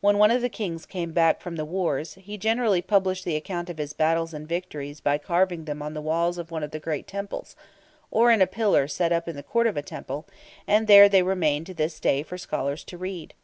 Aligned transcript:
When 0.00 0.18
one 0.18 0.32
of 0.32 0.42
the 0.42 0.48
Kings 0.48 0.86
came 0.86 1.12
back 1.12 1.40
from 1.40 1.54
the 1.54 1.64
wars, 1.64 2.14
he 2.14 2.36
generally 2.36 2.82
published 2.82 3.24
the 3.24 3.36
account 3.36 3.70
of 3.70 3.78
his 3.78 3.92
battles 3.92 4.34
and 4.34 4.48
victories 4.48 4.98
by 5.00 5.18
carving 5.18 5.66
them 5.66 5.80
on 5.82 5.94
the 5.94 6.00
walls 6.02 6.36
of 6.36 6.50
one 6.50 6.64
of 6.64 6.72
the 6.72 6.80
great 6.80 7.06
temples, 7.06 7.54
or 8.10 8.32
on 8.32 8.42
a 8.42 8.48
pillar 8.48 8.88
set 8.88 9.12
up 9.12 9.28
in 9.28 9.36
the 9.36 9.42
court 9.44 9.68
of 9.68 9.76
a 9.76 9.80
temple, 9.82 10.26
and 10.66 10.88
there 10.88 11.08
they 11.08 11.22
remain 11.22 11.64
to 11.66 11.74
this 11.74 12.00
day 12.00 12.24
for 12.24 12.36
scholars 12.36 12.82
to 12.82 12.98
read. 12.98 13.34